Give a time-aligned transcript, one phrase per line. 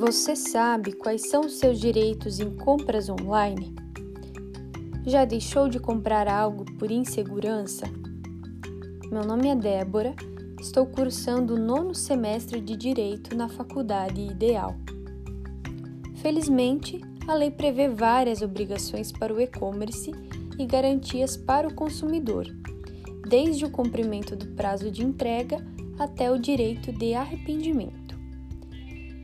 [0.00, 3.74] Você sabe quais são os seus direitos em compras online?
[5.04, 7.84] Já deixou de comprar algo por insegurança?
[9.12, 10.16] Meu nome é Débora,
[10.58, 14.74] estou cursando o nono semestre de Direito na Faculdade Ideal.
[16.22, 16.98] Felizmente,
[17.28, 20.12] a lei prevê várias obrigações para o e-commerce
[20.58, 22.46] e garantias para o consumidor,
[23.28, 25.58] desde o cumprimento do prazo de entrega
[25.98, 28.09] até o direito de arrependimento.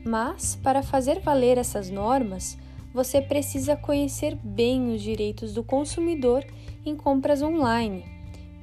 [0.07, 2.57] Mas, para fazer valer essas normas,
[2.93, 6.45] você precisa conhecer bem os direitos do consumidor
[6.85, 8.05] em compras online,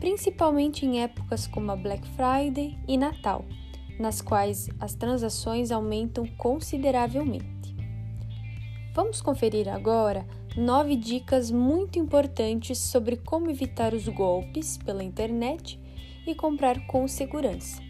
[0.01, 3.45] principalmente em épocas como a Black Friday e Natal,
[4.01, 7.77] nas quais as transações aumentam consideravelmente.
[8.95, 10.27] Vamos conferir agora
[10.57, 15.79] nove dicas muito importantes sobre como evitar os golpes pela internet
[16.27, 17.83] e comprar com segurança.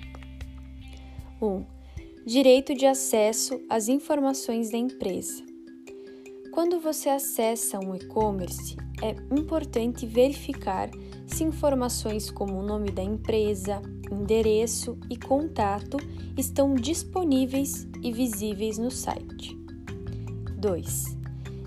[1.40, 1.46] 1.
[1.46, 1.73] Um,
[2.27, 5.45] direito de acesso às informações da empresa.
[6.51, 10.88] Quando você acessa um e-commerce, é importante verificar
[11.26, 15.98] se informações como o nome da empresa, endereço e contato
[16.35, 19.54] estão disponíveis e visíveis no site.
[20.57, 21.18] 2.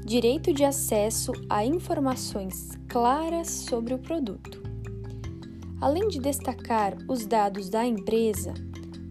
[0.04, 4.64] Direito de acesso a informações claras sobre o produto.
[5.80, 8.56] Além de destacar os dados da empresa,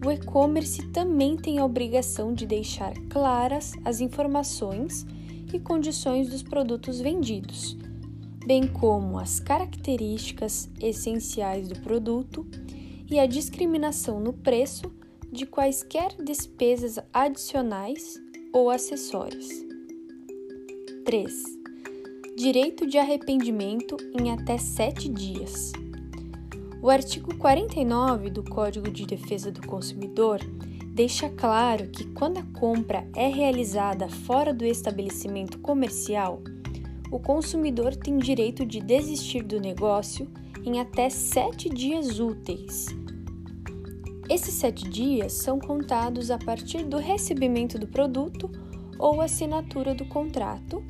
[0.05, 5.05] o e-commerce também tem a obrigação de deixar claras as informações
[5.53, 7.77] e condições dos produtos vendidos,
[8.45, 12.45] bem como as características essenciais do produto
[13.09, 14.91] e a discriminação no preço
[15.31, 18.21] de quaisquer despesas adicionais
[18.53, 19.47] ou acessórios.
[21.05, 21.33] 3.
[22.37, 25.71] Direito de arrependimento em até 7 dias.
[26.87, 30.39] O artigo 49 do Código de Defesa do Consumidor
[30.85, 36.41] deixa claro que quando a compra é realizada fora do estabelecimento comercial,
[37.11, 40.31] o consumidor tem direito de desistir do negócio
[40.63, 42.85] em até sete dias úteis.
[44.29, 48.49] Esses sete dias são contados a partir do recebimento do produto
[48.97, 50.81] ou assinatura do contrato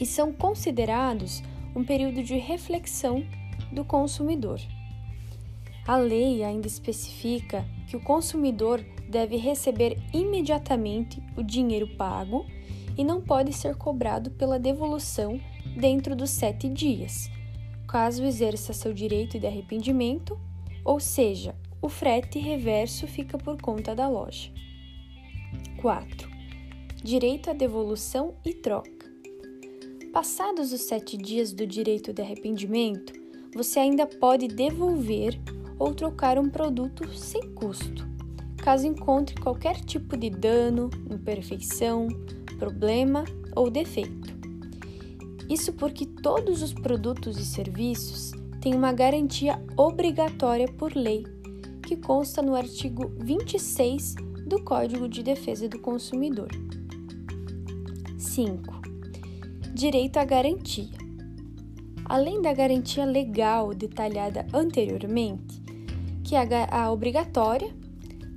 [0.00, 1.42] e são considerados
[1.76, 3.22] um período de reflexão
[3.70, 4.58] do consumidor.
[5.86, 12.46] A lei ainda especifica que o consumidor deve receber imediatamente o dinheiro pago
[12.96, 15.38] e não pode ser cobrado pela devolução
[15.76, 17.28] dentro dos sete dias,
[17.86, 20.38] caso exerça seu direito de arrependimento,
[20.84, 24.50] ou seja, o frete reverso fica por conta da loja.
[25.82, 26.30] 4.
[27.02, 29.12] Direito à devolução e troca.
[30.12, 33.12] Passados os sete dias do direito de arrependimento,
[33.54, 35.38] você ainda pode devolver
[35.84, 38.08] ou trocar um produto sem custo,
[38.56, 42.08] caso encontre qualquer tipo de dano, imperfeição,
[42.58, 43.22] problema
[43.54, 44.32] ou defeito.
[45.46, 51.22] Isso porque todos os produtos e serviços têm uma garantia obrigatória por lei,
[51.86, 54.14] que consta no artigo 26
[54.46, 56.48] do Código de Defesa do Consumidor.
[58.16, 58.72] 5
[59.74, 60.96] direito à garantia.
[62.06, 65.63] Além da garantia legal detalhada anteriormente,
[66.24, 67.70] que é a obrigatória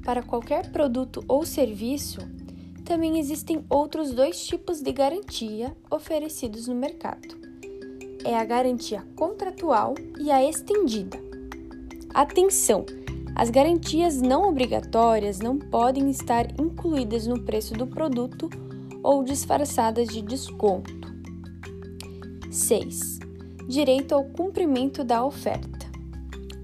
[0.04, 2.20] para qualquer produto ou serviço,
[2.84, 7.36] também existem outros dois tipos de garantia oferecidos no mercado.
[8.24, 11.18] É a garantia contratual e a estendida.
[12.14, 12.86] Atenção!
[13.36, 18.50] As garantias não obrigatórias não podem estar incluídas no preço do produto
[19.04, 21.14] ou disfarçadas de desconto.
[22.50, 23.20] 6.
[23.68, 25.87] Direito ao cumprimento da oferta.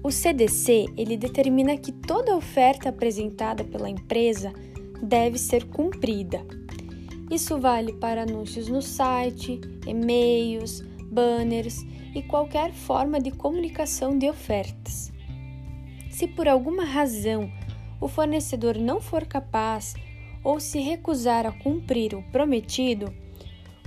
[0.04, 4.52] O CDC, ele determina que toda oferta apresentada pela empresa
[5.02, 6.44] deve ser cumprida.
[7.30, 15.10] Isso vale para anúncios no site, e-mails, banners e qualquer forma de comunicação de ofertas.
[16.10, 17.50] Se por alguma razão
[17.98, 19.94] o fornecedor não for capaz
[20.44, 23.10] ou se recusar a cumprir o prometido,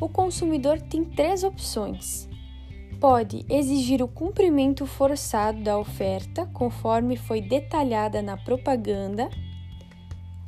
[0.02, 2.28] o consumidor tem três opções.
[3.00, 9.30] Pode exigir o cumprimento forçado da oferta, conforme foi detalhada na propaganda,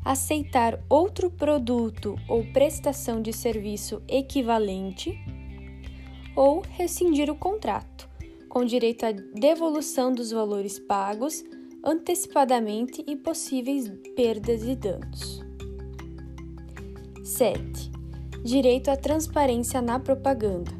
[0.03, 5.13] aceitar outro produto ou prestação de serviço equivalente,
[6.35, 8.09] ou rescindir o contrato,
[8.47, 11.43] com direito à devolução dos valores pagos
[11.85, 15.43] antecipadamente e possíveis perdas e danos.
[17.23, 17.99] 7
[18.43, 20.78] direito à transparência na propaganda.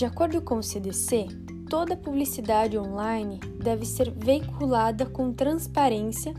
[0.00, 1.26] De acordo com o CDC,
[1.68, 6.32] toda publicidade online deve ser veiculada com transparência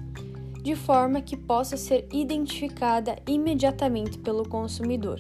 [0.63, 5.19] de forma que possa ser identificada imediatamente pelo consumidor.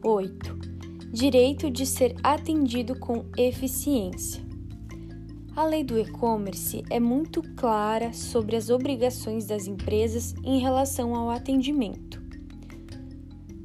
[0.00, 0.58] 8.
[1.12, 4.40] Direito de ser atendido com eficiência.
[5.56, 11.30] A lei do e-commerce é muito clara sobre as obrigações das empresas em relação ao
[11.30, 12.25] atendimento.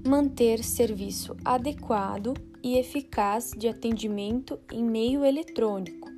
[0.06, 2.33] Manter serviço adequado
[2.63, 6.09] e eficaz de atendimento em meio eletrônico,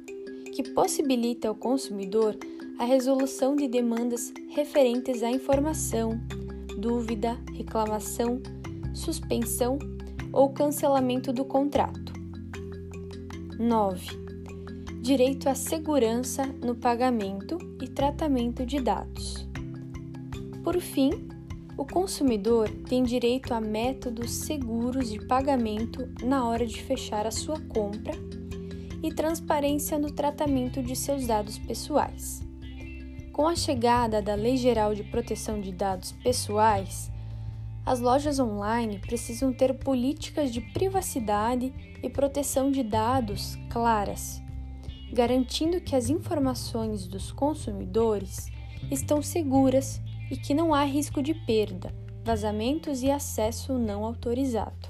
[0.55, 2.37] que possibilita ao consumidor
[2.79, 6.19] a resolução de demandas referentes à informação,
[6.77, 8.41] dúvida, reclamação,
[8.93, 9.77] suspensão
[10.31, 12.13] ou cancelamento do contrato.
[13.59, 14.23] 9
[15.03, 19.45] direito à segurança no pagamento e tratamento de dados.
[20.63, 21.27] Por fim,
[21.77, 27.59] o consumidor tem direito a métodos seguros de pagamento na hora de fechar a sua
[27.59, 28.13] compra
[29.01, 32.41] e transparência no tratamento de seus dados pessoais.
[33.31, 37.11] Com a chegada da Lei Geral de Proteção de Dados Pessoais,
[37.85, 44.43] as lojas online precisam ter políticas de privacidade e proteção de dados claras
[45.13, 48.47] garantindo que as informações dos consumidores
[48.91, 51.93] estão seguras e que não há risco de perda,
[52.23, 54.89] vazamentos e acesso não autorizado.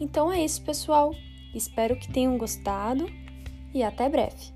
[0.00, 1.14] Então é isso, pessoal.
[1.54, 3.06] Espero que tenham gostado
[3.72, 4.51] e até breve.